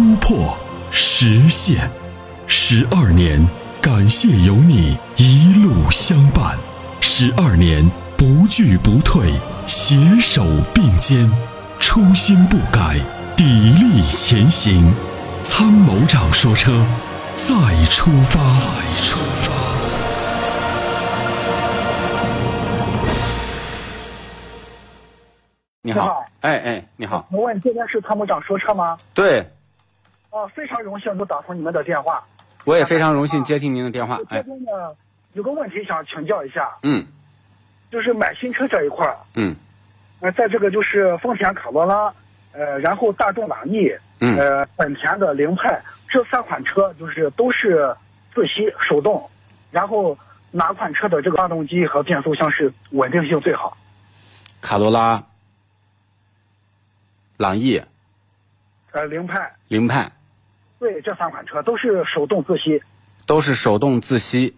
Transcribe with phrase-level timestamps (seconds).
[0.00, 0.56] 突破、
[0.90, 1.90] 实现。
[2.46, 3.46] 十二年，
[3.82, 6.58] 感谢有你一路相伴。
[7.02, 7.86] 十二年，
[8.16, 9.30] 不惧不退，
[9.66, 10.42] 携手
[10.72, 11.30] 并肩，
[11.78, 12.96] 初心不改，
[13.36, 13.44] 砥
[13.76, 14.90] 砺前行。
[15.42, 16.82] 参谋长说：“车，
[17.34, 17.52] 再
[17.90, 19.52] 出发。”再出发。
[25.82, 28.96] 你好你好，哎哎，你好，我问这边是参谋长说车吗？
[29.12, 29.46] 对，
[30.30, 32.22] 哦，非常荣幸能打通你们的电话。
[32.64, 34.70] 我也非常荣幸接听您的电话我，这哎，边呢
[35.32, 37.06] 有个问题想请教一下，嗯。
[37.90, 39.56] 就是买新车这一块儿，嗯。
[40.20, 42.12] 呃，在这个就是丰田卡罗拉，
[42.52, 44.36] 呃，然后大众朗逸，嗯。
[44.38, 47.92] 呃，本田的凌派这三款车就是都是
[48.32, 49.28] 自吸手动，
[49.72, 50.16] 然后
[50.52, 53.76] 哪款车的这个发动机和变速箱是稳定性最好？
[54.60, 55.24] 卡罗拉、
[57.38, 57.82] 朗逸、
[58.92, 60.12] 呃，凌派，凌派
[60.80, 62.82] 对，这三款车都是手动自吸，
[63.26, 64.56] 都是手动自吸。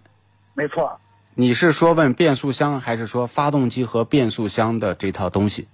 [0.55, 0.99] 没错。
[1.35, 5.67] 你是说问变速箱，还是说发动机和变速箱的这套东西？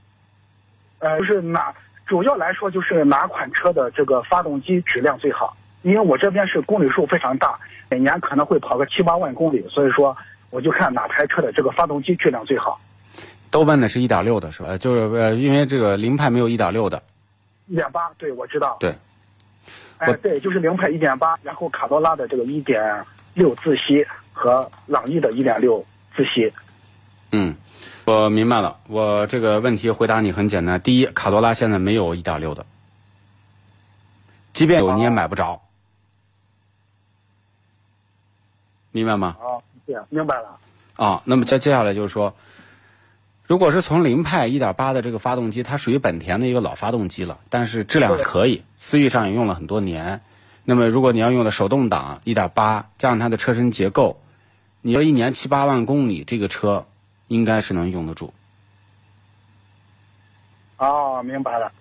[1.00, 1.74] 呃，就是哪
[2.06, 5.54] 主要来说就是哪款车的这个发动机质量最好？
[5.82, 7.58] 因为我这边是公里数非常大，
[7.90, 10.16] 每年可能会跑个七八万公里，所以说
[10.48, 12.80] 我就看哪台车的这个发动机质量最好。
[13.50, 14.70] 都问的是一点六的是吧？
[14.70, 17.02] 呃就是呃，因为这个凌派没有一点六的，
[17.66, 18.78] 一点八，对我知道。
[18.80, 18.96] 对。
[19.98, 25.84] 哎，对，就是凌派一点八，然后卡罗拉的这个一点六自吸和朗逸的一点六
[26.14, 26.52] 自吸。
[27.32, 27.54] 嗯，
[28.04, 28.78] 我明白了。
[28.88, 30.80] 我这个问题回答你很简单。
[30.80, 32.64] 第一，卡罗拉现在没有一点六的，
[34.52, 35.60] 即便有你也买不着，
[38.92, 39.36] 明白吗？
[39.40, 40.58] 啊，对，明白了。
[40.96, 42.34] 啊，那么接接下来就是说，
[43.48, 50.20] 如果是从凌派1.8的这个发动机，它属于本田的一个老发动机了，但是质量可以，思域上也用了很多年。
[50.66, 54.20] 那么如果你要用的手动挡1.8，加上它的车身结构，
[54.82, 56.84] 你要一年七八万公里，这个车
[57.28, 58.34] 应该是能用得住。
[60.76, 61.72] 哦，明白了。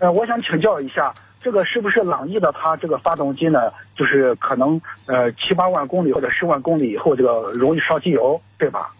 [0.00, 3.72] 呃，我想请教一下，这个是不是朗逸的它这个发动机呢？
[3.96, 8.94] 就是可能呃七八万公里或者十万公里以后，这个容易烧机油，对吧？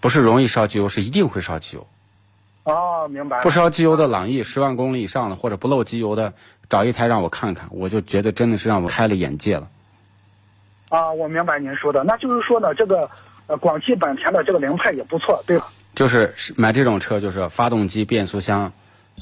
[0.00, 1.86] 不是容易烧机油，是一定会烧机油。
[2.64, 3.40] 哦，明白。
[3.42, 6.32] 不烧机油的朗逸，十万公里以上的或者不漏机油的，
[6.70, 9.68] 找一台让我看看，我就觉得真的是让我开了眼界了。
[10.88, 13.10] 啊，我明白您说的，那就是说呢，这个
[13.46, 15.72] 呃广汽本田的这个凌派也不错，对吧？
[15.94, 18.72] 就是买这种车，就是发动机、变速箱，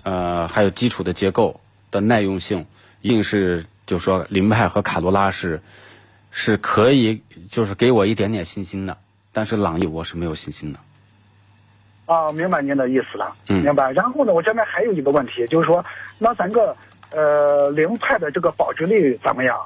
[0.02, 1.60] 呃，还有基础的结构
[1.90, 2.66] 的耐用性，
[3.00, 5.62] 一定是就是说凌派和卡罗拉是
[6.30, 8.98] 是可以，就是给我一点点信心的。
[9.32, 10.78] 但是朗逸我是没有信心的。
[12.06, 13.92] 啊，明白您的意思了，嗯明白。
[13.92, 15.84] 然后呢，我这边还有一个问题，就是说，
[16.18, 16.76] 那咱个
[17.10, 19.56] 呃凌派的这个保值率怎么样？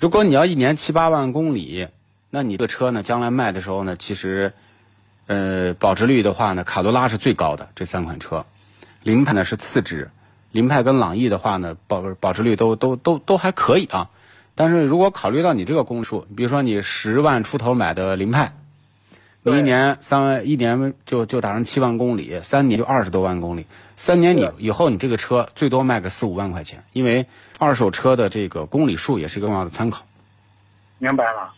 [0.00, 1.88] 如果你要一年七八万公里，
[2.30, 4.54] 那你这个车呢，将来卖的时候呢，其实，
[5.26, 8.46] 呃，保值率的话呢，卡罗拉是最高的这三款车，
[9.02, 10.10] 凌派呢是次之，
[10.50, 14.08] 凌派跟朗逸的话呢，保保值率都都都都还可以啊。
[14.54, 18.52] 但是如果考虑到你这个公里数，比如说你十万出头买的凌派，
[19.42, 23.66] 你一年三万，一年就就打上七万公里，三年就二十多万公里，
[23.96, 27.26] 三年你以后你这个车最多卖个四五万块钱，因为
[27.58, 30.04] 二手车的这个公里数也是一个重要的参考。
[30.98, 31.52] 明白了。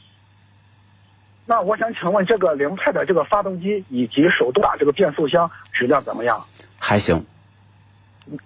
[1.48, 6.44] 那我想请问，这个凌派的这个发动机以及手动挡这个变速箱质量怎么样？
[6.76, 7.24] 还行，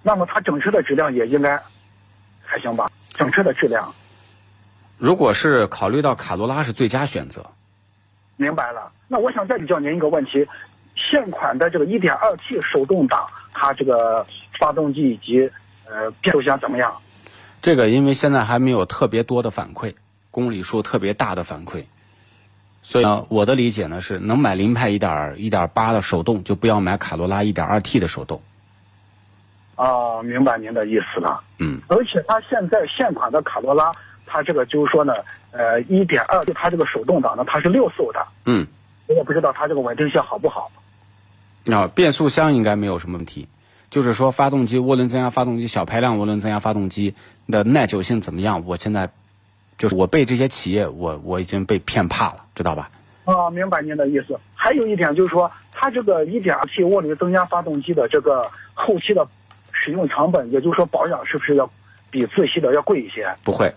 [0.02, 1.58] 那么它整车的质量也应该
[2.44, 2.90] 还行吧？
[3.14, 3.94] 整车的质量，
[5.00, 7.46] 如果是考虑到卡罗拉是最佳选择，
[8.36, 8.92] 明白了。
[9.08, 10.46] 那我想再请教您一个问题：
[10.94, 14.26] 现款的这个 1.2T 手动挡，它这个
[14.58, 15.50] 发动机以及
[15.88, 16.94] 呃变速箱怎么样？
[17.62, 19.94] 这个因为现在还没有特别多的反馈，
[20.30, 21.84] 公里数特别大的反馈，
[22.82, 28.42] 所以呢，我的理解呢是，能买凌派一点一点八的手动，就不要买卡罗拉一点二 T 的手动。
[29.76, 31.40] 啊，明白您的意思了。
[31.58, 33.90] 嗯，而且它现在现款的卡罗拉，
[34.30, 35.12] 它这个就是说呢，
[35.50, 38.66] 呃一点二就它这个手动挡呢，它是六速的，嗯，
[39.08, 40.70] 我也不知道它这个稳定性好不好。
[41.70, 43.48] 啊，变速箱应该没有什么问题，
[43.90, 47.14] 就是说发动机涡轮增压发动机小排量涡轮增压发动机
[47.48, 48.64] 的耐久性怎么样？
[48.66, 49.10] 我现在
[49.76, 52.90] 就是我被这些企业我我已经被骗怕了，知道吧？
[53.24, 54.38] 啊，明白您的意思。
[54.54, 59.26] 还有一点就是说，它这个 1.2T 涡轮增压发动机的这个后期的
[59.72, 61.70] 使用成本，也就是说保养是不是要
[62.10, 63.32] 比自吸的要贵一些？
[63.44, 63.72] 不会，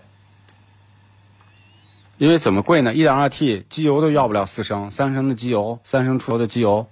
[2.24, 6.88] 因为怎么贵呢一点二 T 机油都要不了四升，三升的机油，三升出头的机油，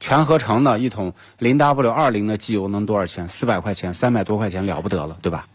[0.00, 3.28] 全合成的一桶零 W 二零的机油能多少钱？
[3.28, 5.46] 四百块钱，三百多块钱了不得了，对吧？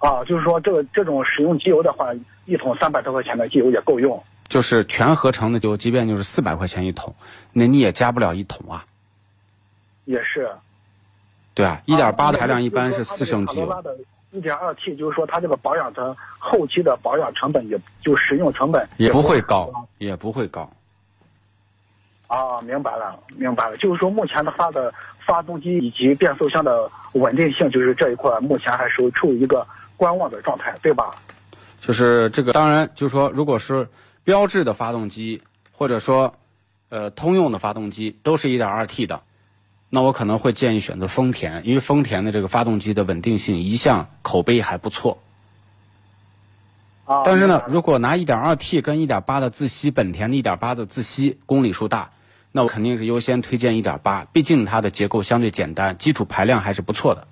[0.00, 2.08] 啊，就是说这个这种使用机油的话，
[2.44, 4.22] 一桶三百多块钱的机油也够用。
[4.46, 7.14] 就是全合成的机油，即便就是四百块钱一桶，
[7.54, 8.84] 那你也加不了一桶啊。
[10.04, 10.50] 也是。
[11.54, 13.82] 对啊，一点八的排量一般是四升机油。
[14.32, 20.68] 一点二 T 就是说它这个保养的后期的保养成本，也就使用成本也不会高，也不会高。
[22.26, 23.76] 啊，明白了，明白了。
[23.76, 24.92] 就是说目前的发的
[25.24, 31.14] 发动机以及变速箱的稳定性，就是这一块目前还是处于一个观望的状态，对吧？
[31.80, 33.88] 就是这个，当然就是说，如果是。
[34.24, 35.42] 标致的发动机，
[35.72, 36.32] 或者说，
[36.90, 39.20] 呃，通用的发动机都是一点二 T 的，
[39.94, 45.18] 那我可能会建议选择丰田，因为丰田的这个发动机的稳定性一向口碑还不错。
[47.04, 47.20] 啊。
[47.26, 52.08] 但是呢，如果拿一点二 T 跟一点八的自吸，本田的一点八的自吸公里数大，
[52.52, 57.26] 那我肯定是优先推荐一点八，毕竟它的结构相对简单，基础排量还是不错的。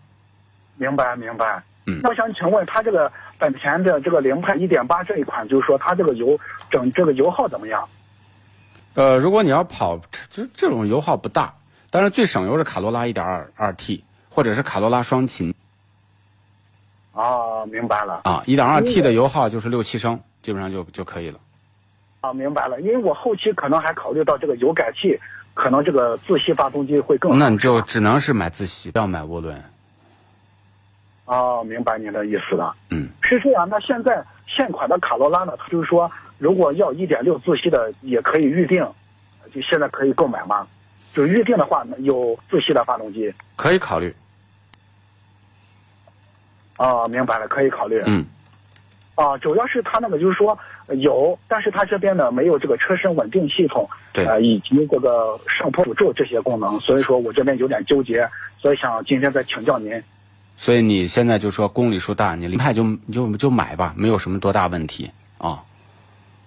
[0.77, 1.63] 明白，明白。
[1.87, 2.01] 嗯。
[2.03, 3.11] 那我想请问，它这个？
[3.41, 6.39] 本田的这个凌派1.8这一款，就是说它这个油
[6.71, 7.89] 整这个油耗怎么样？
[8.93, 9.99] 呃，如果你要跑，
[10.31, 11.55] 这这种油耗不大，
[11.91, 15.53] 但是最省油是卡罗拉 1.22T 或者是卡罗拉双擎。
[17.13, 18.21] 哦，明白了。
[18.25, 21.39] 啊，1.2T 的油耗就是六七升，基本上就就可以了。
[22.21, 22.81] 啊，明白了。
[22.81, 25.19] 因为我后期可能还考虑到这个油改气，
[25.53, 27.37] 可能这个自吸发动机会更好。
[27.37, 29.61] 那你就只能是买自吸，不要买涡轮。
[31.25, 32.75] 哦，明白您的意思了。
[32.91, 33.69] 嗯，是这样。
[33.69, 35.55] 那现在现款的卡罗拉呢？
[35.59, 38.87] 它就是说，如果要一点六自吸的，也可以预定，
[39.53, 40.67] 就现在可以购买吗？
[41.15, 44.15] 就预定的话，有自吸的发动机，可以考虑。
[46.77, 48.03] 哦，明白了，可以考虑。
[48.07, 48.25] 嗯。
[49.17, 50.59] 啊，主要是它那个就是说
[50.97, 58.27] 有，但是它这边呢没有这个车身稳定系统，对，呃，以及这个上坡辅助这些功能，所以说我这边有点纠结，
[58.59, 60.03] 所以想今天再请教您。
[60.57, 65.63] 所以你现在就说公里数大，你凌派就就就买吧，没有什么多大问题啊。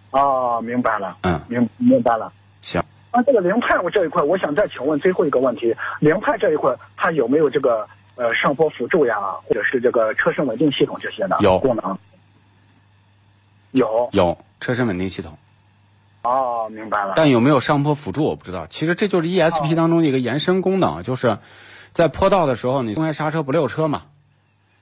[0.10, 1.18] 哦，明白了。
[1.22, 2.32] 嗯，明明白了。
[2.62, 2.84] 行。
[3.14, 9.16] 那这个凌派我这一块，我想再请问最后一个问题：凌派这一块它有没有这个呃上坡辅助呀，
[9.48, 11.98] 或者是这个车身稳定系统这些的有功能？
[13.72, 15.38] 有有车身稳定系统。
[16.24, 17.14] 哦，明白了。
[17.16, 18.66] 但有没有上坡辅助我不知道。
[18.68, 21.38] 其实这就是 ESP 当中的一个延伸功能，就是。
[21.92, 24.02] 在坡道的时候，你松开刹车不溜车嘛？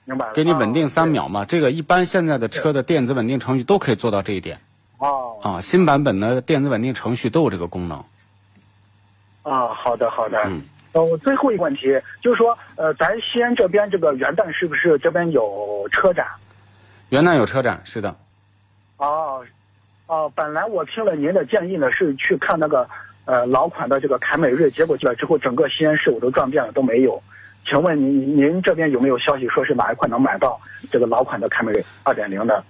[0.06, 0.34] 明白了。
[0.34, 1.44] 给你稳定三秒嘛？
[1.44, 4.62] 这个一般现在的车的电子稳定程序都可以做到这一点。
[4.98, 5.38] 哦。
[5.42, 8.06] 啊，新版本的电子稳定程序都有这个功能。
[9.44, 10.42] 啊，好的好的。
[10.46, 10.62] 嗯。
[10.94, 11.88] 呃，最后一个问题
[12.22, 16.28] 就是说，呃，咱西安这边这个元旦是不是这边有车展？
[17.10, 18.16] 元旦有车展，是的。
[18.98, 19.44] 哦，
[20.08, 22.88] 哦，本来我听了您的建议呢，是去看那个。
[23.26, 27.22] 呃，老款的这个凯美瑞，结果去了之后，整个西安市我都转遍了，都没有。
[27.64, 30.60] 请问您，您这边有没有消息说是哪一款能买到
[30.92, 32.62] 这个老款的凯美瑞二点零的？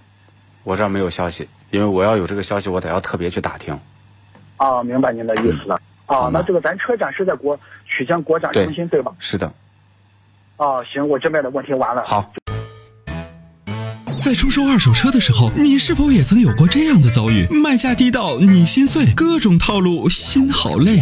[0.66, 3.75] 我这儿没有消息，因为我要有这个消息，我得要特别去打听。
[4.58, 5.80] 哦，明白您的意思了。
[6.12, 9.12] 啊，那这个咱车展是在国曲江国展中心对吧？
[9.18, 9.51] 是的。
[10.58, 12.03] 啊，行，我这边的问题完了。
[12.06, 12.32] 好。
[14.20, 17.48] 在出售二手车的时候，你是否也曾有过这样的遭遇？
[17.50, 21.01] 卖价低到你心碎，各种套路，心好累。